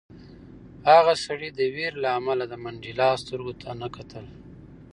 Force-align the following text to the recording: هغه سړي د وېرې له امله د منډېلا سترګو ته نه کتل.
هغه 0.91 1.13
سړي 1.25 1.49
د 1.53 1.59
وېرې 1.73 1.99
له 2.03 2.09
امله 2.19 2.43
د 2.47 2.53
منډېلا 2.63 3.09
سترګو 3.23 3.53
ته 3.61 3.69
نه 3.81 3.87
کتل. 3.95 4.25